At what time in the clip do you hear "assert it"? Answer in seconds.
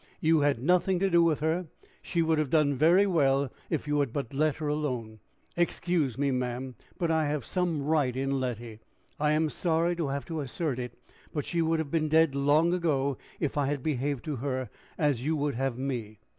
10.41-10.97